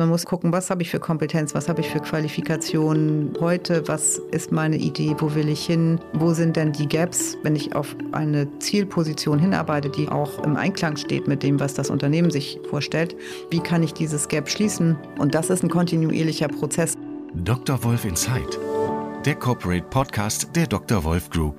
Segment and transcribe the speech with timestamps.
[0.00, 4.16] Man muss gucken, was habe ich für Kompetenz, was habe ich für Qualifikationen heute, was
[4.30, 7.94] ist meine Idee, wo will ich hin, wo sind denn die Gaps, wenn ich auf
[8.12, 13.14] eine Zielposition hinarbeite, die auch im Einklang steht mit dem, was das Unternehmen sich vorstellt.
[13.50, 14.96] Wie kann ich dieses Gap schließen?
[15.18, 16.94] Und das ist ein kontinuierlicher Prozess.
[17.34, 17.84] Dr.
[17.84, 18.58] Wolf Insight,
[19.26, 21.04] der Corporate Podcast der Dr.
[21.04, 21.56] Wolf Group.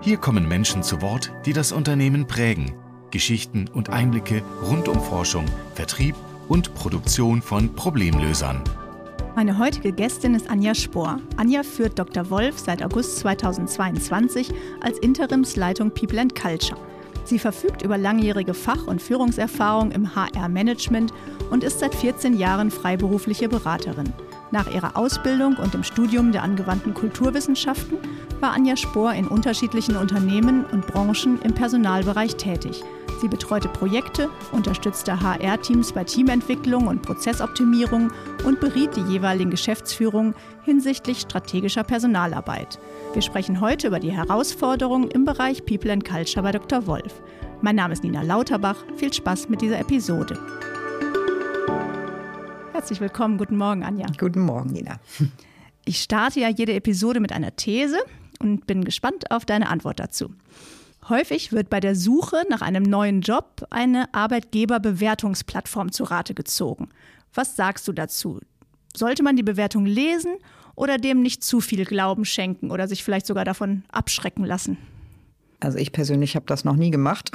[0.00, 2.74] Hier kommen Menschen zu Wort, die das Unternehmen prägen.
[3.10, 6.14] Geschichten und Einblicke rund um Forschung, Vertrieb
[6.48, 8.62] und Produktion von Problemlösern.
[9.36, 11.20] Meine heutige Gästin ist Anja Spohr.
[11.36, 12.28] Anja führt Dr.
[12.30, 16.80] Wolf seit August 2022 als Interimsleitung People and Culture.
[17.24, 21.12] Sie verfügt über langjährige Fach- und Führungserfahrung im HR-Management
[21.50, 24.12] und ist seit 14 Jahren freiberufliche Beraterin.
[24.50, 27.98] Nach ihrer Ausbildung und dem Studium der angewandten Kulturwissenschaften
[28.40, 32.82] war Anja Spohr in unterschiedlichen Unternehmen und Branchen im Personalbereich tätig.
[33.20, 38.12] Sie betreute Projekte, unterstützte HR-Teams bei Teamentwicklung und Prozessoptimierung
[38.44, 42.78] und beriet die jeweiligen Geschäftsführungen hinsichtlich strategischer Personalarbeit.
[43.14, 46.86] Wir sprechen heute über die Herausforderungen im Bereich People and Culture bei Dr.
[46.86, 47.20] Wolf.
[47.60, 48.84] Mein Name ist Nina Lauterbach.
[48.96, 50.38] Viel Spaß mit dieser Episode.
[52.72, 53.36] Herzlich willkommen.
[53.36, 54.06] Guten Morgen, Anja.
[54.16, 55.00] Guten Morgen, Nina.
[55.84, 57.98] Ich starte ja jede Episode mit einer These
[58.38, 60.30] und bin gespannt auf deine Antwort dazu.
[61.08, 66.90] Häufig wird bei der Suche nach einem neuen Job eine Arbeitgeberbewertungsplattform zu Rate gezogen.
[67.32, 68.40] Was sagst du dazu?
[68.94, 70.36] Sollte man die Bewertung lesen
[70.74, 74.76] oder dem nicht zu viel Glauben schenken oder sich vielleicht sogar davon abschrecken lassen?
[75.60, 77.30] Also ich persönlich habe das noch nie gemacht.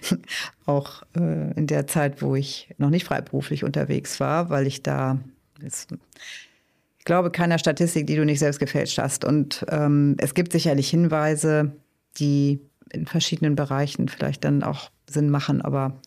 [0.66, 5.20] Auch äh, in der Zeit, wo ich noch nicht freiberuflich unterwegs war, weil ich da
[5.60, 5.92] jetzt,
[6.98, 9.24] ich glaube keiner Statistik, die du nicht selbst gefälscht hast.
[9.24, 11.76] Und ähm, es gibt sicherlich Hinweise,
[12.18, 12.60] die
[12.92, 16.00] in verschiedenen Bereichen vielleicht dann auch Sinn machen, aber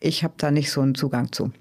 [0.00, 1.52] ich habe da nicht so einen Zugang zu.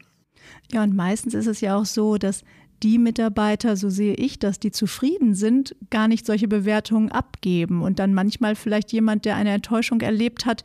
[0.72, 2.44] Ja, und meistens ist es ja auch so, dass
[2.82, 8.00] die Mitarbeiter, so sehe ich das, die zufrieden sind, gar nicht solche Bewertungen abgeben und
[8.00, 10.64] dann manchmal vielleicht jemand, der eine Enttäuschung erlebt hat,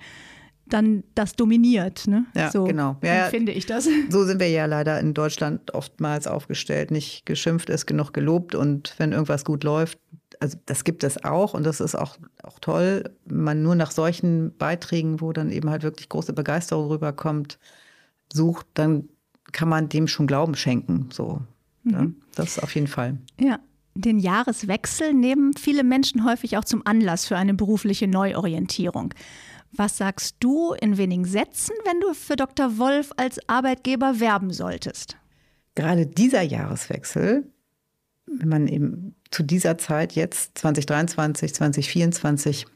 [0.66, 2.06] dann das dominiert.
[2.06, 2.26] Ne?
[2.34, 2.96] Ja, so genau.
[3.02, 3.88] Ja, finde ich das.
[4.10, 6.90] So sind wir ja leider in Deutschland oftmals aufgestellt.
[6.90, 9.98] Nicht geschimpft ist genug gelobt und wenn irgendwas gut läuft,
[10.40, 13.04] also das gibt es auch und das ist auch, auch toll.
[13.26, 17.58] Man nur nach solchen Beiträgen, wo dann eben halt wirklich große Begeisterung rüberkommt,
[18.32, 19.08] sucht, dann
[19.52, 21.08] kann man dem schon Glauben schenken.
[21.12, 21.40] So.
[21.82, 22.02] Ne?
[22.02, 22.16] Mhm.
[22.34, 23.18] Das auf jeden Fall.
[23.40, 23.58] Ja.
[23.94, 29.12] Den Jahreswechsel nehmen viele Menschen häufig auch zum Anlass für eine berufliche Neuorientierung.
[29.72, 32.78] Was sagst du in wenigen Sätzen, wenn du für Dr.
[32.78, 35.16] Wolf als Arbeitgeber werben solltest?
[35.74, 37.50] Gerade dieser Jahreswechsel,
[38.26, 42.66] wenn man eben zu dieser Zeit jetzt 2023, 2024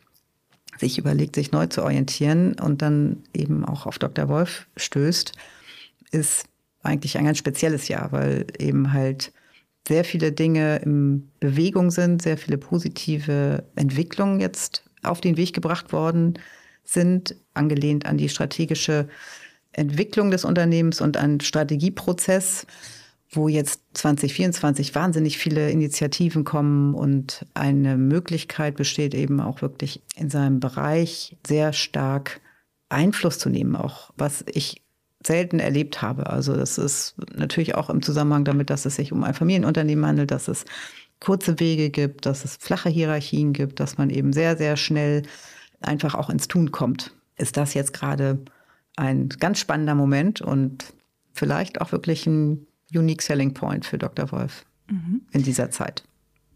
[0.79, 4.29] sich überlegt, sich neu zu orientieren und dann eben auch auf Dr.
[4.29, 5.33] Wolf stößt,
[6.11, 6.47] ist
[6.83, 9.33] eigentlich ein ganz spezielles Jahr, weil eben halt
[9.87, 15.93] sehr viele Dinge in Bewegung sind, sehr viele positive Entwicklungen jetzt auf den Weg gebracht
[15.93, 16.39] worden
[16.85, 19.09] sind, angelehnt an die strategische
[19.73, 22.67] Entwicklung des Unternehmens und an Strategieprozess
[23.33, 30.29] wo jetzt 2024 wahnsinnig viele Initiativen kommen und eine Möglichkeit besteht eben auch wirklich in
[30.29, 32.41] seinem Bereich sehr stark
[32.91, 34.83] Einfluss zu nehmen, auch was ich
[35.27, 36.29] selten erlebt habe.
[36.29, 40.31] Also das ist natürlich auch im Zusammenhang damit, dass es sich um ein Familienunternehmen handelt,
[40.31, 40.67] dass es
[41.21, 45.23] kurze Wege gibt, dass es flache Hierarchien gibt, dass man eben sehr, sehr schnell
[45.81, 47.15] einfach auch ins Tun kommt.
[47.37, 48.41] Ist das jetzt gerade
[48.97, 50.93] ein ganz spannender Moment und
[51.33, 54.31] vielleicht auch wirklich ein Unique Selling Point für Dr.
[54.33, 55.23] Wolf mhm.
[55.33, 56.05] in dieser Zeit.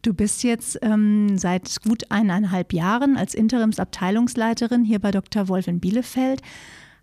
[0.02, 5.48] Du bist jetzt ähm, seit gut eineinhalb Jahren als Interimsabteilungsleiterin hier bei Dr.
[5.48, 6.42] Wolf in Bielefeld.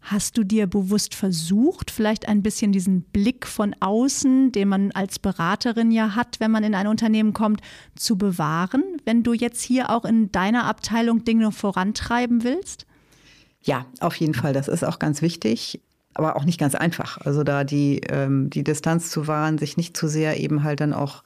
[0.02, 5.18] Hast du dir bewusst versucht, vielleicht ein bisschen diesen Blick von außen, den man als
[5.18, 7.62] Beraterin ja hat, wenn man in ein Unternehmen kommt,
[7.96, 12.86] zu bewahren, wenn du jetzt hier auch in deiner Abteilung Dinge vorantreiben willst?
[13.62, 14.52] Ja, auf jeden Fall.
[14.52, 15.80] Das ist auch ganz wichtig
[16.14, 17.18] aber auch nicht ganz einfach.
[17.20, 20.94] Also da die, ähm, die Distanz zu wahren, sich nicht zu sehr eben halt dann
[20.94, 21.24] auch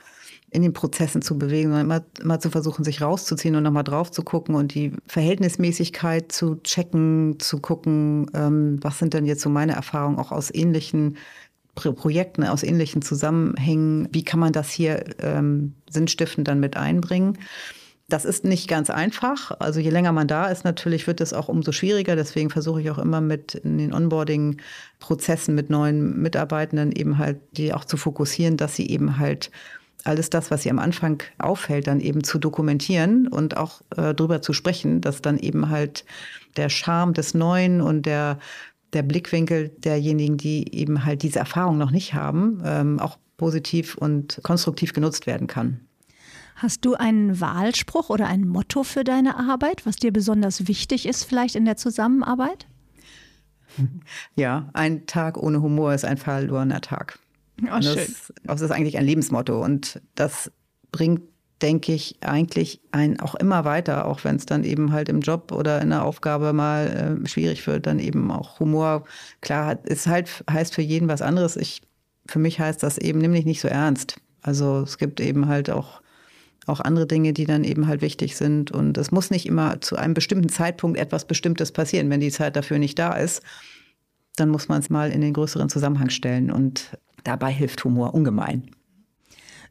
[0.49, 4.11] in den Prozessen zu bewegen, sondern immer, immer zu versuchen, sich rauszuziehen und nochmal drauf
[4.11, 9.49] zu gucken und die Verhältnismäßigkeit zu checken, zu gucken, ähm, was sind denn jetzt so
[9.49, 11.17] meine Erfahrungen auch aus ähnlichen
[11.75, 17.37] Projekten, aus ähnlichen Zusammenhängen, wie kann man das hier ähm, sinnstiftend dann mit einbringen.
[18.09, 19.51] Das ist nicht ganz einfach.
[19.59, 22.15] Also je länger man da ist, natürlich wird es auch umso schwieriger.
[22.15, 27.73] Deswegen versuche ich auch immer mit in den Onboarding-Prozessen mit neuen Mitarbeitenden eben halt die
[27.73, 29.51] auch zu fokussieren, dass sie eben halt
[30.05, 34.41] alles das, was sie am Anfang auffällt, dann eben zu dokumentieren und auch äh, drüber
[34.41, 36.05] zu sprechen, dass dann eben halt
[36.55, 38.39] der Charme des Neuen und der
[38.93, 44.39] der Blickwinkel derjenigen, die eben halt diese Erfahrung noch nicht haben, ähm, auch positiv und
[44.43, 45.86] konstruktiv genutzt werden kann.
[46.57, 51.23] Hast du einen Wahlspruch oder ein Motto für deine Arbeit, was dir besonders wichtig ist,
[51.23, 52.67] vielleicht in der Zusammenarbeit?
[54.35, 57.19] Ja, ein Tag ohne Humor ist ein verlorener Tag.
[57.61, 58.15] Oh, das, schön.
[58.43, 60.51] das ist eigentlich ein Lebensmotto und das
[60.91, 61.21] bringt
[61.61, 65.51] denke ich, eigentlich ein auch immer weiter, auch wenn es dann eben halt im Job
[65.51, 69.05] oder in der Aufgabe mal äh, schwierig wird, dann eben auch Humor.
[69.41, 71.55] Klar, ist halt, heißt für jeden was anderes.
[71.55, 71.81] Ich,
[72.27, 74.19] für mich heißt das eben, nimm dich nicht so ernst.
[74.41, 76.01] Also es gibt eben halt auch,
[76.67, 78.71] auch andere Dinge, die dann eben halt wichtig sind.
[78.71, 82.09] Und es muss nicht immer zu einem bestimmten Zeitpunkt etwas Bestimmtes passieren.
[82.09, 83.41] Wenn die Zeit dafür nicht da ist,
[84.35, 86.51] dann muss man es mal in den größeren Zusammenhang stellen.
[86.51, 88.69] Und dabei hilft Humor ungemein.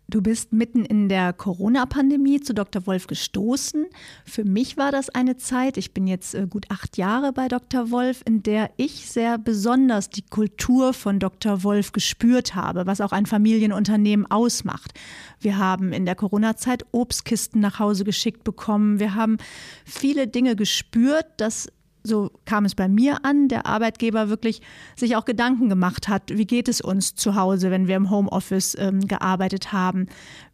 [0.08, 2.87] Du bist mitten in der Corona-Pandemie zu Dr.
[2.87, 3.87] Wolf gestoßen.
[4.25, 7.91] Für mich war das eine Zeit, ich bin jetzt äh, gut acht Jahre bei Dr.
[7.91, 11.64] Wolf, in der ich sehr besonders die Kultur von Dr.
[11.64, 14.93] Wolf gespürt habe, was auch ein Familienunternehmen ausmacht.
[15.41, 19.00] Wir haben in der Corona-Zeit Obstkisten nach Hause geschickt bekommen.
[19.00, 19.38] Wir haben
[19.85, 21.67] viele Dinge gespürt, dass
[22.06, 24.62] so kam es bei mir an, der Arbeitgeber wirklich
[24.97, 28.76] sich auch Gedanken gemacht hat, wie geht es uns zu Hause, wenn wir im Homeoffice
[28.79, 30.06] ähm, gearbeitet haben.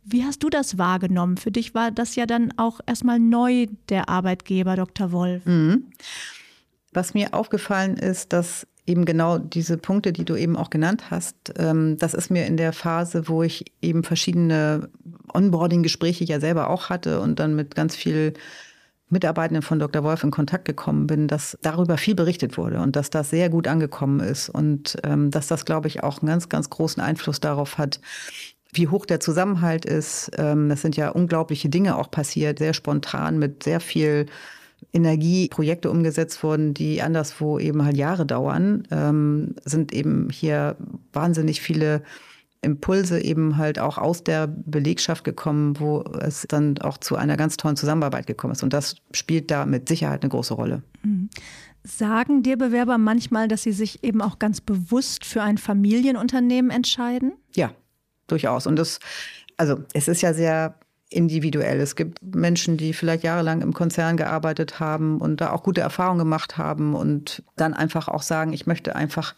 [0.04, 1.36] Wie hast du das wahrgenommen?
[1.36, 5.12] Für dich war das ja dann auch erstmal neu, der Arbeitgeber Dr.
[5.12, 5.46] Wolf.
[5.46, 5.84] Mhm.
[6.92, 11.36] Was mir aufgefallen ist, dass eben genau diese Punkte, die du eben auch genannt hast,
[11.56, 14.88] ähm, das ist mir in der Phase, wo ich eben verschiedene
[15.32, 18.34] Onboarding-Gespräche ja selber auch hatte und dann mit ganz viel
[19.12, 20.02] Mitarbeitenden von Dr.
[20.02, 23.68] Wolf in Kontakt gekommen bin, dass darüber viel berichtet wurde und dass das sehr gut
[23.68, 27.78] angekommen ist und ähm, dass das, glaube ich, auch einen ganz, ganz großen Einfluss darauf
[27.78, 28.00] hat,
[28.72, 30.30] wie hoch der Zusammenhalt ist.
[30.38, 34.26] Ähm, das sind ja unglaubliche Dinge auch passiert, sehr spontan mit sehr viel
[34.92, 40.76] Energie Projekte umgesetzt wurden, die anderswo eben halt Jahre dauern, ähm, sind eben hier
[41.12, 42.02] wahnsinnig viele
[42.62, 47.56] Impulse eben halt auch aus der Belegschaft gekommen, wo es dann auch zu einer ganz
[47.56, 48.62] tollen Zusammenarbeit gekommen ist.
[48.62, 50.82] Und das spielt da mit Sicherheit eine große Rolle.
[51.02, 51.28] Mhm.
[51.84, 57.32] Sagen dir Bewerber manchmal, dass sie sich eben auch ganz bewusst für ein Familienunternehmen entscheiden?
[57.56, 57.72] Ja,
[58.28, 58.68] durchaus.
[58.68, 59.00] Und das,
[59.56, 60.76] also es ist ja sehr
[61.10, 61.80] individuell.
[61.80, 66.20] Es gibt Menschen, die vielleicht jahrelang im Konzern gearbeitet haben und da auch gute Erfahrungen
[66.20, 69.34] gemacht haben und dann einfach auch sagen, ich möchte einfach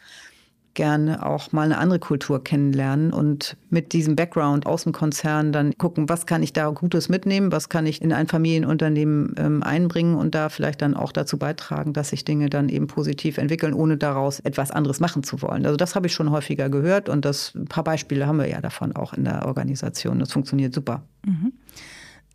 [0.75, 5.77] gerne auch mal eine andere Kultur kennenlernen und mit diesem Background aus dem Konzern dann
[5.79, 10.17] gucken, was kann ich da Gutes mitnehmen, was kann ich in ein Familienunternehmen ähm, einbringen
[10.17, 13.97] und da vielleicht dann auch dazu beitragen, dass sich Dinge dann eben positiv entwickeln, ohne
[13.97, 15.65] daraus etwas anderes machen zu wollen.
[15.65, 18.61] Also das habe ich schon häufiger gehört und das ein paar Beispiele haben wir ja
[18.61, 20.19] davon auch in der Organisation.
[20.19, 21.03] Das funktioniert super.
[21.25, 21.53] Mhm.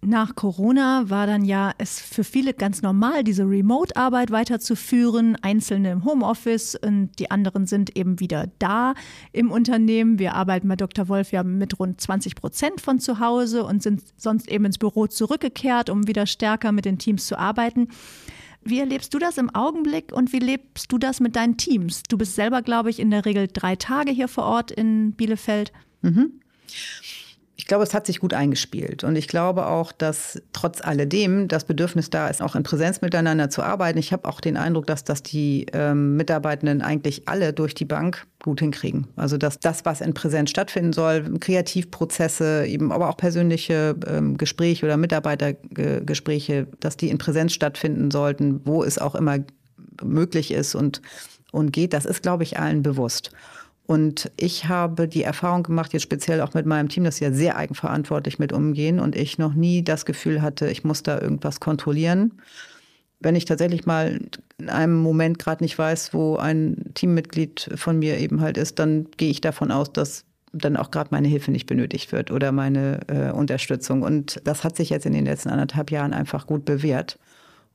[0.02, 6.06] Nach Corona war dann ja es für viele ganz normal, diese Remote-Arbeit weiterzuführen, einzelne im
[6.06, 8.94] Homeoffice und die anderen sind eben wieder da
[9.34, 10.18] im Unternehmen.
[10.18, 11.10] Wir arbeiten bei Dr.
[11.10, 15.08] Wolf ja mit rund 20 Prozent von zu Hause und sind sonst eben ins Büro
[15.08, 17.90] zurückgekehrt, um wieder stärker mit den Teams zu arbeiten.
[18.64, 22.04] Wie erlebst du das im Augenblick und wie lebst du das mit deinen Teams?
[22.04, 25.74] Du bist selber, glaube ich, in der Regel drei Tage hier vor Ort in Bielefeld.
[26.02, 26.40] Mhm
[27.60, 29.04] ich glaube, es hat sich gut eingespielt.
[29.04, 33.50] Und ich glaube auch, dass trotz alledem das Bedürfnis da ist, auch in Präsenz miteinander
[33.50, 34.00] zu arbeiten.
[34.00, 38.26] Ich habe auch den Eindruck, dass das die ähm, Mitarbeitenden eigentlich alle durch die Bank
[38.42, 39.08] gut hinkriegen.
[39.18, 44.86] Also dass das, was in Präsenz stattfinden soll, Kreativprozesse, eben aber auch persönliche ähm, Gespräche
[44.86, 49.40] oder Mitarbeitergespräche, dass die in Präsenz stattfinden sollten, wo es auch immer
[50.02, 51.02] möglich ist und,
[51.52, 53.32] und geht, das ist, glaube ich, allen bewusst.
[53.90, 57.32] Und ich habe die Erfahrung gemacht, jetzt speziell auch mit meinem Team, dass sie ja
[57.32, 61.60] sehr eigenverantwortlich mit umgehen und ich noch nie das Gefühl hatte, ich muss da irgendwas
[61.60, 62.34] kontrollieren.
[63.20, 64.20] Wenn ich tatsächlich mal
[64.60, 69.08] in einem Moment gerade nicht weiß, wo ein Teammitglied von mir eben halt ist, dann
[69.18, 73.00] gehe ich davon aus, dass dann auch gerade meine Hilfe nicht benötigt wird oder meine
[73.08, 74.04] äh, Unterstützung.
[74.04, 77.18] Und das hat sich jetzt in den letzten anderthalb Jahren einfach gut bewährt.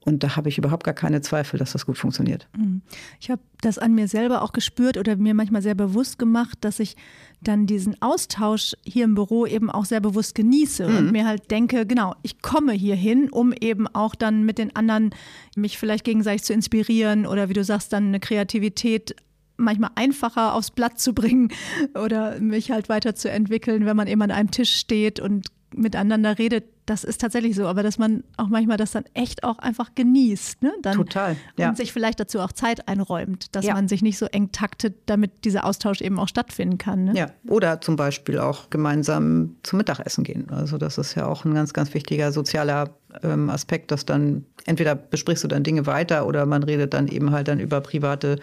[0.05, 2.47] Und da habe ich überhaupt gar keine Zweifel, dass das gut funktioniert.
[2.57, 2.83] Mhm.
[3.21, 6.79] Ich habe das an mir selber auch gespürt oder mir manchmal sehr bewusst gemacht, dass
[6.79, 6.97] ich
[7.41, 10.97] dann diesen Austausch hier im Büro eben auch sehr bewusst genieße mhm.
[10.97, 14.77] und mir halt denke, genau, ich komme hier hin, um eben auch dann mit den
[14.77, 15.11] anderen
[15.57, 19.17] mich vielleicht gegenseitig zu inspirieren oder wie du sagst, dann eine Kreativität
[19.57, 21.49] manchmal einfacher aufs Blatt zu bringen
[21.95, 27.05] oder mich halt weiterzuentwickeln, wenn man eben an einem Tisch steht und miteinander redet, das
[27.05, 30.73] ist tatsächlich so, aber dass man auch manchmal das dann echt auch einfach genießt, ne?
[30.83, 31.37] Dann, Total.
[31.57, 31.69] Ja.
[31.69, 33.75] Und sich vielleicht dazu auch Zeit einräumt, dass ja.
[33.75, 37.05] man sich nicht so eng taktet, damit dieser Austausch eben auch stattfinden kann.
[37.05, 37.15] Ne?
[37.17, 40.51] Ja, oder zum Beispiel auch gemeinsam zum Mittagessen gehen.
[40.51, 42.91] Also das ist ja auch ein ganz, ganz wichtiger sozialer
[43.23, 47.31] ähm, Aspekt, dass dann entweder besprichst du dann Dinge weiter oder man redet dann eben
[47.31, 48.39] halt dann über private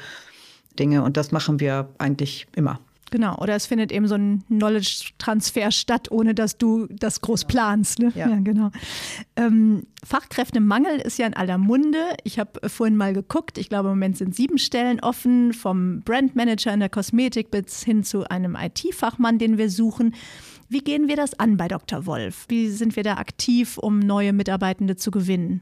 [0.80, 2.80] Dinge und das machen wir eigentlich immer.
[3.12, 8.00] Genau, oder es findet eben so ein Knowledge-Transfer statt, ohne dass du das groß planst.
[8.00, 8.14] Ne?
[8.16, 8.30] Ja.
[8.30, 8.40] ja.
[8.40, 8.72] genau.
[9.36, 12.16] Ähm, Fachkräftemangel ist ja in aller Munde.
[12.24, 13.58] Ich habe vorhin mal geguckt.
[13.58, 18.06] Ich glaube, im Moment sind sieben Stellen offen, vom Brandmanager in der Kosmetik bis hin
[18.06, 20.16] zu einem IT-Fachmann, den wir suchen.
[20.70, 22.06] Wie gehen wir das an bei Dr.
[22.06, 22.46] Wolf?
[22.48, 25.60] Wie sind wir da aktiv, um neue Mitarbeitende zu gewinnen?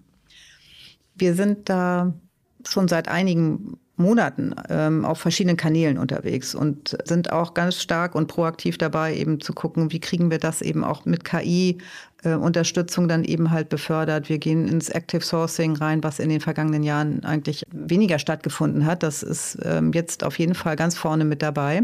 [1.15, 2.13] Wir sind da
[2.63, 8.27] schon seit einigen Monaten ähm, auf verschiedenen Kanälen unterwegs und sind auch ganz stark und
[8.27, 13.23] proaktiv dabei, eben zu gucken, wie kriegen wir das eben auch mit KI-Unterstützung äh, dann
[13.23, 14.29] eben halt befördert.
[14.29, 19.03] Wir gehen ins Active Sourcing rein, was in den vergangenen Jahren eigentlich weniger stattgefunden hat.
[19.03, 21.83] Das ist ähm, jetzt auf jeden Fall ganz vorne mit dabei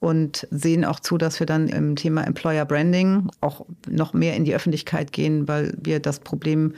[0.00, 4.44] und sehen auch zu, dass wir dann im Thema Employer Branding auch noch mehr in
[4.44, 6.74] die Öffentlichkeit gehen, weil wir das Problem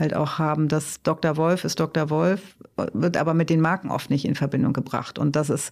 [0.00, 1.36] halt auch haben, dass Dr.
[1.36, 2.10] Wolf ist Dr.
[2.10, 2.56] Wolf,
[2.92, 5.18] wird aber mit den Marken oft nicht in Verbindung gebracht.
[5.18, 5.70] Und das ist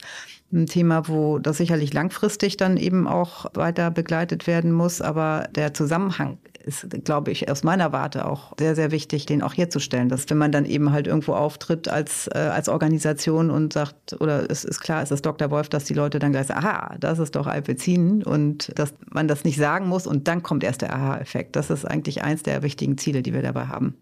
[0.52, 5.02] ein Thema, wo das sicherlich langfristig dann eben auch weiter begleitet werden muss.
[5.02, 9.54] Aber der Zusammenhang ist, glaube ich, aus meiner Warte auch sehr, sehr wichtig, den auch
[9.54, 10.08] herzustellen.
[10.08, 14.50] Dass wenn man dann eben halt irgendwo auftritt als, äh, als Organisation und sagt, oder
[14.50, 15.50] es ist klar, es ist Dr.
[15.50, 19.28] Wolf, dass die Leute dann gleich sagen, aha, das ist doch Alpezin und dass man
[19.28, 21.56] das nicht sagen muss und dann kommt erst der Aha-Effekt.
[21.56, 23.94] Das ist eigentlich eins der wichtigen Ziele, die wir dabei haben.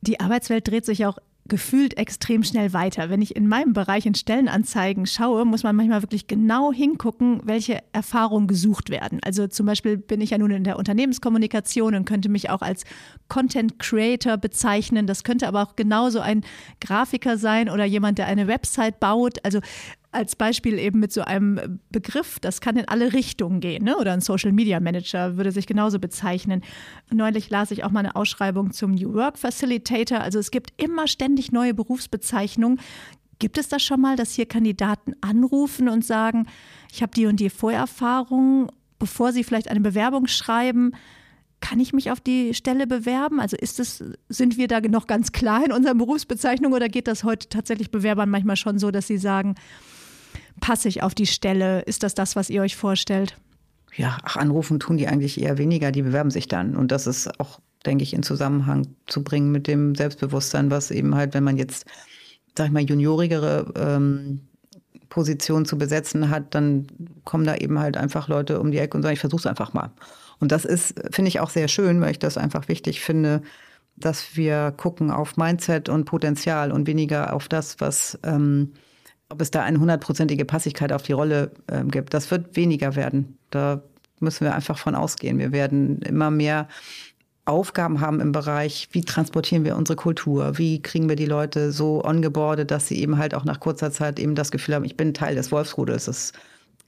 [0.00, 1.18] Die Arbeitswelt dreht sich auch
[1.48, 3.10] gefühlt extrem schnell weiter.
[3.10, 7.82] Wenn ich in meinem Bereich in Stellenanzeigen schaue, muss man manchmal wirklich genau hingucken, welche
[7.92, 9.20] Erfahrungen gesucht werden.
[9.22, 12.84] Also zum Beispiel bin ich ja nun in der Unternehmenskommunikation und könnte mich auch als
[13.28, 15.06] Content Creator bezeichnen.
[15.06, 16.42] Das könnte aber auch genauso ein
[16.80, 19.38] Grafiker sein oder jemand, der eine Website baut.
[19.44, 19.60] Also
[20.16, 23.84] als Beispiel eben mit so einem Begriff, das kann in alle Richtungen gehen.
[23.84, 23.96] Ne?
[23.98, 26.62] Oder ein Social Media Manager würde sich genauso bezeichnen.
[27.12, 30.20] Neulich las ich auch mal eine Ausschreibung zum New Work Facilitator.
[30.20, 32.80] Also es gibt immer ständig neue Berufsbezeichnungen.
[33.38, 36.46] Gibt es das schon mal, dass hier Kandidaten anrufen und sagen,
[36.90, 40.92] ich habe die und die Vorerfahrung, bevor sie vielleicht eine Bewerbung schreiben?
[41.60, 43.40] Kann ich mich auf die Stelle bewerben?
[43.40, 47.24] Also ist es, sind wir da noch ganz klar in unserer Berufsbezeichnung oder geht das
[47.24, 49.54] heute tatsächlich Bewerbern manchmal schon so, dass sie sagen,
[50.60, 51.80] passe ich auf die Stelle?
[51.82, 53.36] Ist das das, was ihr euch vorstellt?
[53.94, 56.76] Ja, ach, anrufen tun die eigentlich eher weniger, die bewerben sich dann.
[56.76, 61.14] Und das ist auch, denke ich, in Zusammenhang zu bringen mit dem Selbstbewusstsein, was eben
[61.14, 61.86] halt, wenn man jetzt,
[62.56, 64.40] sag ich mal, juniorigere ähm,
[65.08, 66.86] Positionen zu besetzen hat, dann
[67.24, 69.72] kommen da eben halt einfach Leute um die Ecke und sagen, ich versuche es einfach
[69.72, 69.90] mal.
[70.40, 73.40] Und das ist, finde ich, auch sehr schön, weil ich das einfach wichtig finde,
[73.96, 78.72] dass wir gucken auf Mindset und Potenzial und weniger auf das, was ähm,
[79.28, 82.14] ob es da eine hundertprozentige Passigkeit auf die Rolle äh, gibt.
[82.14, 83.38] Das wird weniger werden.
[83.50, 83.82] Da
[84.20, 85.38] müssen wir einfach von ausgehen.
[85.38, 86.68] Wir werden immer mehr
[87.44, 92.04] Aufgaben haben im Bereich, wie transportieren wir unsere Kultur, wie kriegen wir die Leute so
[92.04, 95.14] ongeboardet, dass sie eben halt auch nach kurzer Zeit eben das Gefühl haben, ich bin
[95.14, 96.06] Teil des Wolfsrudels.
[96.06, 96.32] Das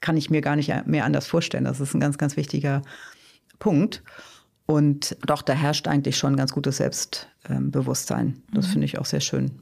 [0.01, 1.65] kann ich mir gar nicht mehr anders vorstellen.
[1.65, 2.83] Das ist ein ganz, ganz wichtiger
[3.61, 4.03] Punkt.
[4.67, 8.43] Und doch, da herrscht eigentlich schon ein ganz gutes Selbstbewusstsein.
[8.53, 8.73] Das mhm.
[8.73, 9.53] finde ich auch sehr schön.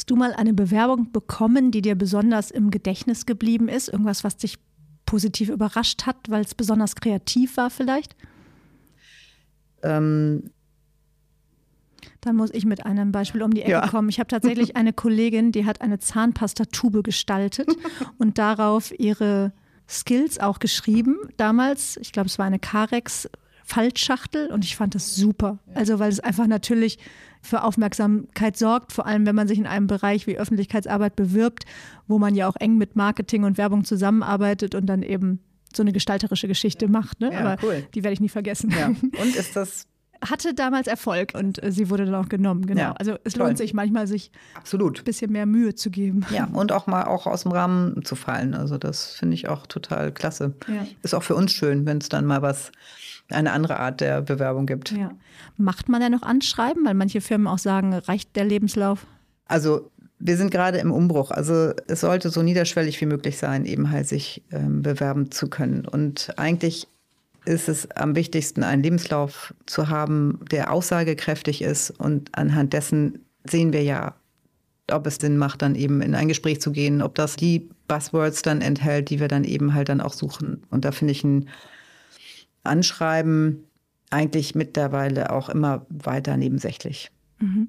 [0.00, 3.90] Hast du mal eine Bewerbung bekommen, die dir besonders im Gedächtnis geblieben ist?
[3.90, 4.58] Irgendwas, was dich
[5.04, 8.16] positiv überrascht hat, weil es besonders kreativ war vielleicht?
[9.82, 10.52] Ähm,
[12.22, 13.88] dann muss ich mit einem Beispiel um die Ecke ja.
[13.88, 14.08] kommen.
[14.08, 17.68] Ich habe tatsächlich eine Kollegin, die hat eine Zahnpastatube gestaltet
[18.16, 19.52] und darauf ihre
[19.86, 21.18] Skills auch geschrieben.
[21.36, 23.28] Damals, ich glaube, es war eine Carex
[23.70, 25.60] Faltschachtel und ich fand das super.
[25.74, 26.98] Also weil es einfach natürlich
[27.40, 31.66] für Aufmerksamkeit sorgt, vor allem wenn man sich in einem Bereich wie Öffentlichkeitsarbeit bewirbt,
[32.08, 35.38] wo man ja auch eng mit Marketing und Werbung zusammenarbeitet und dann eben
[35.72, 37.20] so eine gestalterische Geschichte macht.
[37.20, 37.32] Ne?
[37.32, 37.86] Ja, Aber cool.
[37.94, 38.70] die werde ich nie vergessen.
[38.76, 38.88] Ja.
[39.22, 39.86] Und ist das
[40.28, 42.66] hatte damals Erfolg und äh, sie wurde dann auch genommen.
[42.66, 42.80] Genau.
[42.80, 43.46] Ja, also es toll.
[43.46, 44.98] lohnt sich manchmal, sich Absolut.
[44.98, 46.26] ein bisschen mehr Mühe zu geben.
[46.30, 48.54] Ja, und auch mal auch aus dem Rahmen zu fallen.
[48.54, 50.54] Also das finde ich auch total klasse.
[50.68, 50.86] Ja.
[51.02, 52.72] Ist auch für uns schön, wenn es dann mal was
[53.30, 54.90] eine andere Art der Bewerbung gibt.
[54.90, 55.10] Ja.
[55.56, 56.84] Macht man denn noch Anschreiben?
[56.84, 59.06] Weil manche Firmen auch sagen, reicht der Lebenslauf?
[59.46, 61.30] Also wir sind gerade im Umbruch.
[61.30, 65.86] Also es sollte so niederschwellig wie möglich sein, eben halt sich ähm, bewerben zu können.
[65.86, 66.88] Und eigentlich
[67.50, 71.90] ist es am wichtigsten, einen Lebenslauf zu haben, der aussagekräftig ist.
[71.90, 74.14] Und anhand dessen sehen wir ja,
[74.90, 78.42] ob es Sinn macht, dann eben in ein Gespräch zu gehen, ob das die Buzzwords
[78.42, 80.62] dann enthält, die wir dann eben halt dann auch suchen.
[80.70, 81.48] Und da finde ich ein
[82.62, 83.64] Anschreiben
[84.10, 87.10] eigentlich mittlerweile auch immer weiter nebensächlich.
[87.38, 87.68] Mhm.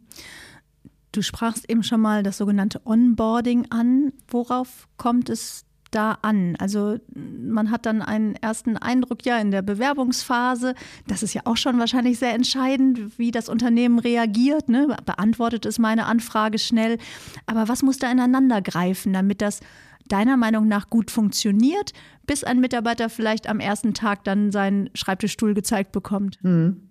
[1.11, 4.13] Du sprachst eben schon mal das sogenannte Onboarding an.
[4.29, 6.55] Worauf kommt es da an?
[6.57, 10.73] Also man hat dann einen ersten Eindruck ja in der Bewerbungsphase.
[11.07, 14.69] Das ist ja auch schon wahrscheinlich sehr entscheidend, wie das Unternehmen reagiert.
[14.69, 14.95] Ne?
[15.05, 16.97] Beantwortet es meine Anfrage schnell.
[17.45, 19.59] Aber was muss da ineinander greifen, damit das
[20.07, 21.93] deiner Meinung nach gut funktioniert,
[22.25, 26.43] bis ein Mitarbeiter vielleicht am ersten Tag dann seinen Schreibtischstuhl gezeigt bekommt?
[26.43, 26.89] Mhm.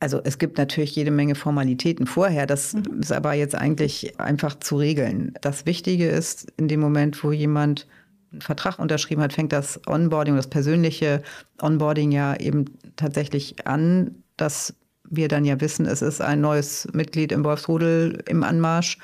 [0.00, 2.46] Also es gibt natürlich jede Menge Formalitäten vorher.
[2.46, 3.00] Das mhm.
[3.00, 5.34] ist aber jetzt eigentlich einfach zu regeln.
[5.42, 7.86] Das Wichtige ist, in dem Moment, wo jemand
[8.32, 11.22] einen Vertrag unterschrieben hat, fängt das Onboarding, das persönliche
[11.60, 12.64] Onboarding ja eben
[12.96, 14.74] tatsächlich an, dass
[15.10, 18.98] wir dann ja wissen, es ist ein neues Mitglied im Wolfsrudel im Anmarsch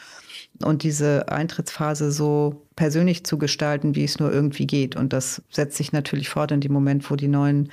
[0.62, 4.96] und diese Eintrittsphase so persönlich zu gestalten, wie es nur irgendwie geht.
[4.96, 7.70] Und das setzt sich natürlich fort in dem Moment, wo die neuen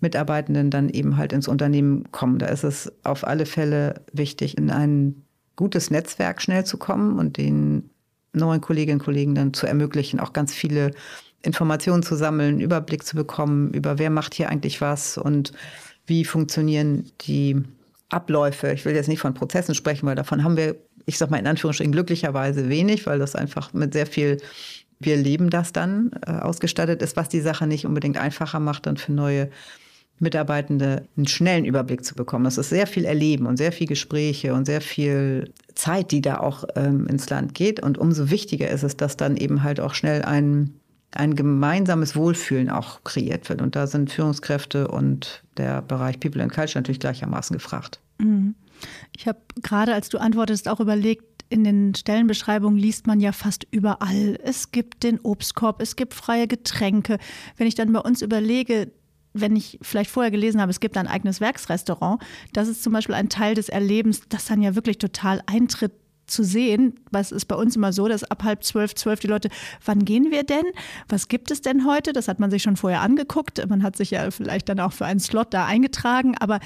[0.00, 2.38] Mitarbeitenden dann eben halt ins Unternehmen kommen.
[2.38, 5.22] Da ist es auf alle Fälle wichtig, in ein
[5.56, 7.90] gutes Netzwerk schnell zu kommen und den
[8.32, 10.90] neuen Kolleginnen und Kollegen dann zu ermöglichen, auch ganz viele
[11.42, 15.52] Informationen zu sammeln, Überblick zu bekommen über wer macht hier eigentlich was und
[16.06, 17.62] wie funktionieren die
[18.10, 18.72] Abläufe.
[18.72, 20.76] Ich will jetzt nicht von Prozessen sprechen, weil davon haben wir,
[21.06, 24.38] ich sag mal in Anführungsstrichen, glücklicherweise wenig, weil das einfach mit sehr viel
[24.98, 28.96] wir leben das dann äh, ausgestattet ist, was die Sache nicht unbedingt einfacher macht, dann
[28.96, 29.50] für neue
[30.18, 32.44] Mitarbeitende einen schnellen Überblick zu bekommen.
[32.44, 36.38] Das ist sehr viel Erleben und sehr viel Gespräche und sehr viel Zeit, die da
[36.38, 37.82] auch ähm, ins Land geht.
[37.82, 40.74] Und umso wichtiger ist es, dass dann eben halt auch schnell ein,
[41.12, 43.60] ein gemeinsames Wohlfühlen auch kreiert wird.
[43.60, 48.00] Und da sind Führungskräfte und der Bereich People and Culture natürlich gleichermaßen gefragt.
[48.18, 48.54] Mhm.
[49.16, 53.66] Ich habe gerade, als du antwortest, auch überlegt, in den Stellenbeschreibungen liest man ja fast
[53.70, 54.38] überall.
[54.42, 57.18] Es gibt den Obstkorb, es gibt freie Getränke.
[57.56, 58.90] Wenn ich dann bei uns überlege,
[59.40, 63.14] wenn ich vielleicht vorher gelesen habe, es gibt ein eigenes Werksrestaurant, das ist zum Beispiel
[63.14, 65.92] ein Teil des Erlebens, das dann ja wirklich total eintritt
[66.26, 66.94] zu sehen.
[67.10, 69.48] Was ist bei uns immer so, dass ab halb zwölf, zwölf die Leute,
[69.84, 70.64] wann gehen wir denn?
[71.08, 72.12] Was gibt es denn heute?
[72.12, 73.64] Das hat man sich schon vorher angeguckt.
[73.68, 76.60] Man hat sich ja vielleicht dann auch für einen Slot da eingetragen, aber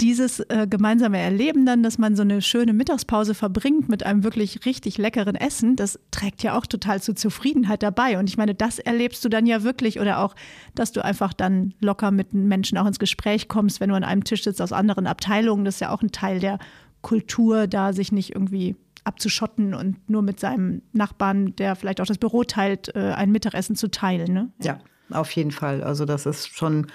[0.00, 4.64] dieses äh, gemeinsame Erleben dann, dass man so eine schöne Mittagspause verbringt mit einem wirklich
[4.64, 8.18] richtig leckeren Essen, das trägt ja auch total zu Zufriedenheit dabei.
[8.18, 10.34] Und ich meine, das erlebst du dann ja wirklich oder auch,
[10.74, 14.24] dass du einfach dann locker mit Menschen auch ins Gespräch kommst, wenn du an einem
[14.24, 15.64] Tisch sitzt aus anderen Abteilungen.
[15.64, 16.58] Das ist ja auch ein Teil der
[17.02, 22.18] Kultur, da sich nicht irgendwie abzuschotten und nur mit seinem Nachbarn, der vielleicht auch das
[22.18, 24.32] Büro teilt, äh, ein Mittagessen zu teilen.
[24.32, 24.50] Ne?
[24.62, 24.78] Ja,
[25.10, 25.82] auf jeden Fall.
[25.82, 26.86] Also das ist schon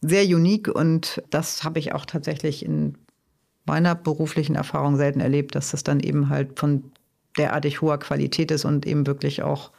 [0.00, 2.96] sehr unique und das habe ich auch tatsächlich in
[3.64, 6.84] meiner beruflichen Erfahrung selten erlebt, dass das dann eben halt von
[7.36, 9.72] derartig hoher Qualität ist und eben wirklich auch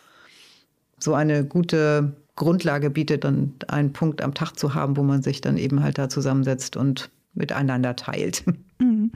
[0.99, 5.41] so eine gute Grundlage bietet und einen Punkt am Tag zu haben, wo man sich
[5.41, 8.43] dann eben halt da zusammensetzt und miteinander teilt.
[8.79, 9.11] Mhm.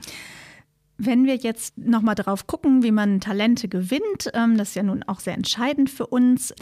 [0.98, 5.02] Wenn wir jetzt nochmal drauf gucken, wie man Talente gewinnt, ähm, das ist ja nun
[5.02, 6.54] auch sehr entscheidend für uns.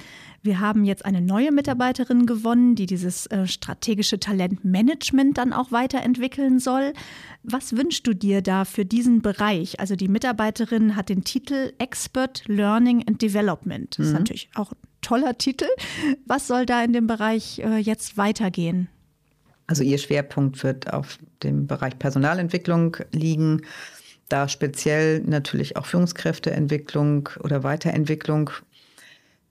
[0.42, 6.58] Wir haben jetzt eine neue Mitarbeiterin gewonnen, die dieses äh, strategische Talentmanagement dann auch weiterentwickeln
[6.58, 6.94] soll.
[7.42, 9.80] Was wünschst du dir da für diesen Bereich?
[9.80, 13.98] Also die Mitarbeiterin hat den Titel Expert Learning and Development.
[13.98, 14.18] Das ist mhm.
[14.20, 15.66] natürlich auch ein toller Titel.
[16.24, 18.88] Was soll da in dem Bereich äh, jetzt weitergehen?
[19.66, 23.62] Also ihr Schwerpunkt wird auf dem Bereich Personalentwicklung liegen
[24.30, 28.50] da speziell natürlich auch Führungskräfteentwicklung oder Weiterentwicklung.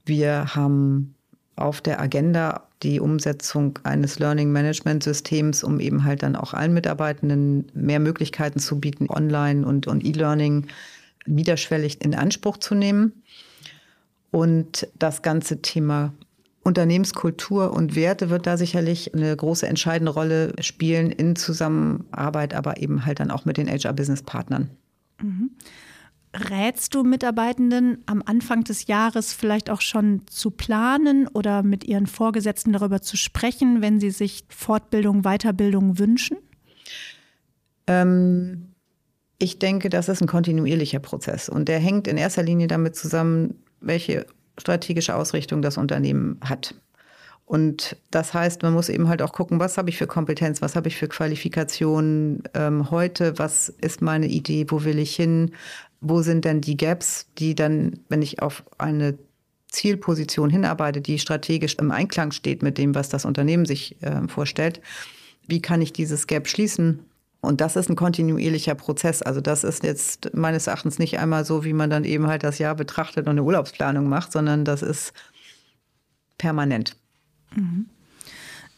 [0.04, 1.14] Wir haben
[1.56, 6.72] auf der Agenda die Umsetzung eines Learning Management Systems, um eben halt dann auch allen
[6.72, 10.66] Mitarbeitenden mehr Möglichkeiten zu bieten, Online und, und E-Learning
[11.26, 13.22] niederschwellig in Anspruch zu nehmen.
[14.30, 16.14] Und das ganze Thema
[16.62, 23.06] Unternehmenskultur und Werte wird da sicherlich eine große entscheidende Rolle spielen in Zusammenarbeit, aber eben
[23.06, 24.70] halt dann auch mit den HR-Business-Partnern.
[25.22, 25.50] Mhm.
[26.32, 32.06] Rätst du Mitarbeitenden am Anfang des Jahres vielleicht auch schon zu planen oder mit ihren
[32.06, 36.36] Vorgesetzten darüber zu sprechen, wenn sie sich Fortbildung, Weiterbildung wünschen?
[37.88, 38.74] Ähm,
[39.38, 43.64] ich denke, das ist ein kontinuierlicher Prozess und der hängt in erster Linie damit zusammen,
[43.80, 44.26] welche
[44.60, 46.74] strategische Ausrichtung das Unternehmen hat.
[47.50, 50.76] Und das heißt, man muss eben halt auch gucken, was habe ich für Kompetenz, was
[50.76, 55.50] habe ich für Qualifikationen ähm, heute, was ist meine Idee, wo will ich hin,
[56.00, 59.18] wo sind denn die Gaps, die dann, wenn ich auf eine
[59.66, 64.80] Zielposition hinarbeite, die strategisch im Einklang steht mit dem, was das Unternehmen sich äh, vorstellt,
[65.48, 67.00] wie kann ich dieses Gap schließen?
[67.40, 69.22] Und das ist ein kontinuierlicher Prozess.
[69.22, 72.58] Also das ist jetzt meines Erachtens nicht einmal so, wie man dann eben halt das
[72.58, 75.12] Jahr betrachtet und eine Urlaubsplanung macht, sondern das ist
[76.36, 76.96] permanent.
[77.54, 77.86] Mhm.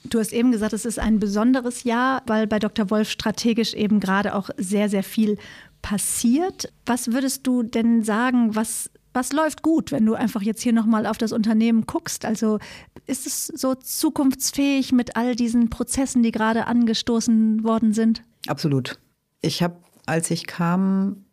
[0.04, 2.90] Du hast eben gesagt, es ist ein besonderes Jahr, weil bei Dr.
[2.90, 5.38] Wolf strategisch eben gerade auch sehr, sehr viel
[5.80, 6.72] passiert.
[6.86, 11.06] Was würdest du denn sagen, was Was läuft gut, wenn du einfach jetzt hier nochmal
[11.06, 12.24] auf das Unternehmen guckst?
[12.24, 12.58] Also
[13.06, 18.22] ist es so zukunftsfähig mit all diesen Prozessen, die gerade angestoßen worden sind?
[18.46, 18.98] Absolut.
[19.40, 21.24] Ich habe, als ich kam,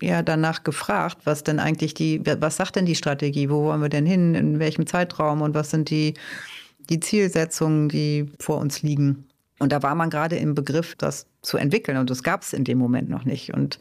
[0.00, 3.50] ja danach gefragt, was denn eigentlich die, was sagt denn die Strategie?
[3.50, 4.34] Wo wollen wir denn hin?
[4.34, 5.42] In welchem Zeitraum?
[5.42, 6.14] Und was sind die,
[6.90, 9.26] die Zielsetzungen, die vor uns liegen?
[9.58, 11.96] Und da war man gerade im Begriff, das zu entwickeln.
[11.96, 13.54] Und das gab es in dem Moment noch nicht.
[13.54, 13.78] Und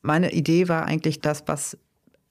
[0.00, 1.76] meine Idee war eigentlich das, was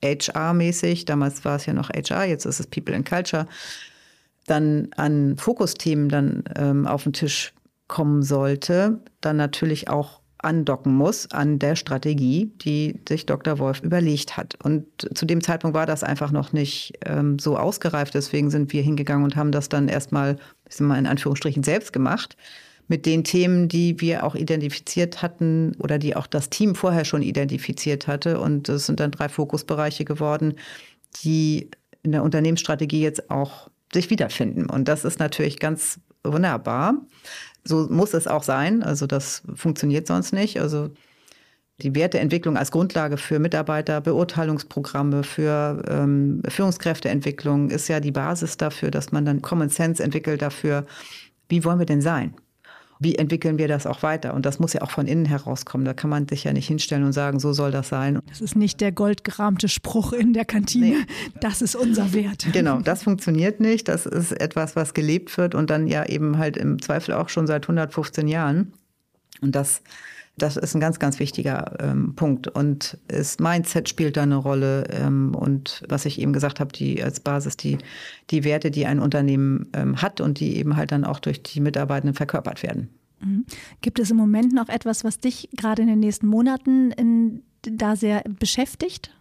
[0.02, 3.46] HR-mäßig, damals war es ja noch HR, jetzt ist es People and Culture,
[4.46, 7.52] dann an Fokusthemen dann ähm, auf den Tisch
[7.88, 13.58] kommen sollte, dann natürlich auch andocken muss an der Strategie, die sich Dr.
[13.58, 14.56] Wolf überlegt hat.
[14.62, 18.14] Und zu dem Zeitpunkt war das einfach noch nicht ähm, so ausgereift.
[18.14, 20.36] Deswegen sind wir hingegangen und haben das dann erstmal,
[20.68, 22.36] ich sag mal in Anführungsstrichen, selbst gemacht
[22.88, 27.22] mit den Themen, die wir auch identifiziert hatten oder die auch das Team vorher schon
[27.22, 28.40] identifiziert hatte.
[28.40, 30.54] Und es sind dann drei Fokusbereiche geworden,
[31.22, 31.70] die
[32.02, 34.66] in der Unternehmensstrategie jetzt auch sich wiederfinden.
[34.66, 36.94] Und das ist natürlich ganz wunderbar.
[37.64, 38.82] So muss es auch sein.
[38.82, 40.60] Also das funktioniert sonst nicht.
[40.60, 40.90] Also
[41.78, 49.12] die Werteentwicklung als Grundlage für Mitarbeiterbeurteilungsprogramme, für ähm, Führungskräfteentwicklung ist ja die Basis dafür, dass
[49.12, 50.86] man dann Common Sense entwickelt dafür,
[51.48, 52.34] wie wollen wir denn sein?
[53.02, 54.34] Wie entwickeln wir das auch weiter?
[54.34, 55.84] Und das muss ja auch von innen herauskommen.
[55.84, 58.20] Da kann man sich ja nicht hinstellen und sagen, so soll das sein.
[58.28, 60.86] Das ist nicht der goldgerahmte Spruch in der Kantine.
[60.86, 60.96] Nee.
[61.40, 62.46] Das ist unser Wert.
[62.52, 63.88] Genau, das funktioniert nicht.
[63.88, 67.46] Das ist etwas, was gelebt wird und dann ja eben halt im Zweifel auch schon
[67.46, 68.72] seit 115 Jahren.
[69.40, 69.82] Und das
[70.38, 72.48] das ist ein ganz, ganz wichtiger ähm, Punkt.
[72.48, 74.84] Und das Mindset spielt da eine Rolle.
[74.90, 77.78] Ähm, und was ich eben gesagt habe, die als Basis die,
[78.30, 81.60] die Werte, die ein Unternehmen ähm, hat und die eben halt dann auch durch die
[81.60, 82.88] Mitarbeitenden verkörpert werden.
[83.20, 83.44] Mhm.
[83.82, 87.94] Gibt es im Moment noch etwas, was dich gerade in den nächsten Monaten in, da
[87.94, 89.14] sehr beschäftigt?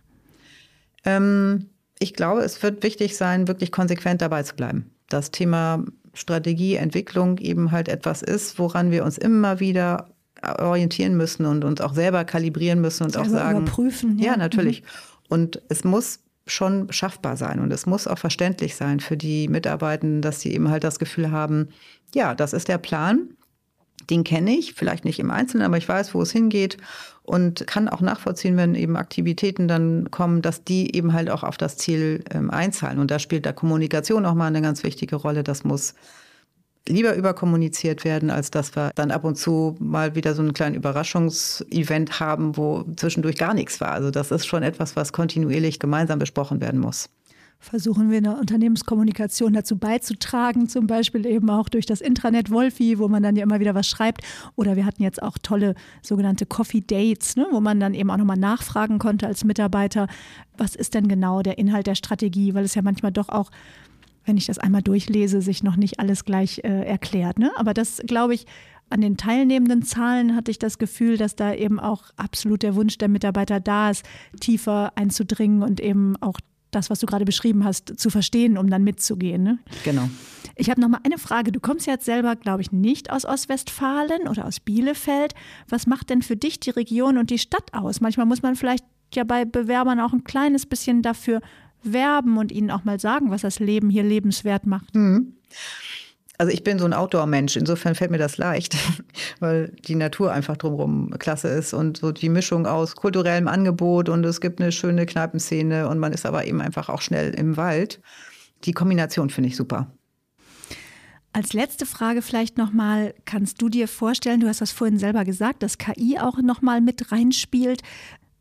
[1.04, 1.67] Ähm,
[2.00, 4.91] ich glaube, es wird wichtig sein, wirklich konsequent dabei zu bleiben.
[5.10, 10.11] Das Thema Strategie, Entwicklung eben halt etwas ist, woran wir uns immer wieder
[10.41, 13.62] orientieren müssen und uns auch selber kalibrieren müssen und selber auch sagen.
[13.62, 14.19] Überprüfen.
[14.19, 14.82] Ja, ja natürlich.
[14.82, 14.88] Mhm.
[15.30, 20.21] Und es muss schon schaffbar sein und es muss auch verständlich sein für die Mitarbeitenden,
[20.21, 21.69] dass sie eben halt das Gefühl haben,
[22.13, 23.30] ja, das ist der Plan,
[24.10, 26.77] den kenne ich, vielleicht nicht im Einzelnen, aber ich weiß, wo es hingeht
[27.23, 31.58] und kann auch nachvollziehen, wenn eben Aktivitäten dann kommen, dass die eben halt auch auf
[31.58, 32.99] das Ziel ähm, einzahlen.
[32.99, 35.43] Und da spielt da Kommunikation auch mal eine ganz wichtige Rolle.
[35.43, 35.93] Das muss
[36.91, 40.75] lieber überkommuniziert werden, als dass wir dann ab und zu mal wieder so einen kleinen
[40.75, 43.91] Überraschungsevent haben, wo zwischendurch gar nichts war.
[43.91, 47.10] Also das ist schon etwas, was kontinuierlich gemeinsam besprochen werden muss.
[47.63, 52.97] Versuchen wir in der Unternehmenskommunikation dazu beizutragen, zum Beispiel eben auch durch das Intranet Wolfi,
[52.97, 54.21] wo man dann ja immer wieder was schreibt.
[54.56, 58.17] Oder wir hatten jetzt auch tolle sogenannte Coffee Dates, ne, wo man dann eben auch
[58.17, 60.08] nochmal nachfragen konnte als Mitarbeiter,
[60.58, 63.51] was ist denn genau der Inhalt der Strategie, weil es ja manchmal doch auch
[64.26, 67.40] wenn ich das einmal durchlese, sich noch nicht alles gleich äh, erklärt.
[67.40, 67.52] Ne?
[67.56, 68.46] Aber das, glaube ich,
[68.90, 72.98] an den teilnehmenden Zahlen hatte ich das Gefühl, dass da eben auch absolut der Wunsch
[72.98, 74.06] der Mitarbeiter da ist,
[74.40, 76.40] tiefer einzudringen und eben auch
[76.72, 79.44] das, was du gerade beschrieben hast, zu verstehen, um dann mitzugehen.
[79.44, 79.60] Ne?
[79.84, 80.10] Genau.
[80.56, 81.52] Ich habe noch mal eine Frage.
[81.52, 85.34] Du kommst jetzt selber, glaube ich, nicht aus Ostwestfalen oder aus Bielefeld.
[85.70, 88.02] Was macht denn für dich die Region und die Stadt aus?
[88.02, 91.42] Manchmal muss man vielleicht ja bei Bewerbern auch ein kleines bisschen dafür
[91.84, 94.94] werben und ihnen auch mal sagen, was das Leben hier lebenswert macht?
[94.96, 95.34] Mhm.
[96.38, 98.76] Also ich bin so ein Outdoor-Mensch, insofern fällt mir das leicht,
[99.39, 104.26] weil die Natur einfach drumherum klasse ist und so die Mischung aus kulturellem Angebot und
[104.26, 108.02] es gibt eine schöne Kneipenszene und man ist aber eben einfach auch schnell im Wald.
[108.63, 109.91] Die Kombination finde ich super.
[111.34, 115.63] Als letzte Frage vielleicht nochmal, kannst du dir vorstellen, du hast das vorhin selber gesagt,
[115.63, 117.84] dass KI auch nochmal mit reinspielt.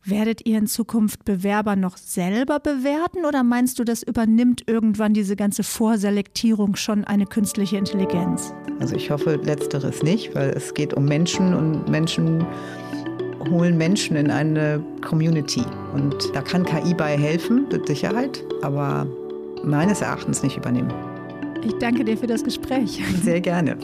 [0.04, 5.36] Werdet ihr in Zukunft Bewerber noch selber bewerten oder meinst du, das übernimmt irgendwann diese
[5.36, 8.54] ganze Vorselektierung schon eine künstliche Intelligenz?
[8.80, 12.46] Also ich hoffe letzteres nicht, weil es geht um Menschen und Menschen
[13.50, 15.64] holen Menschen in eine Community.
[15.92, 19.06] Und da kann KI bei helfen, mit Sicherheit, aber
[19.64, 20.92] meines Erachtens nicht übernehmen.
[21.62, 23.02] Ich danke dir für das Gespräch.
[23.22, 23.76] Sehr gerne.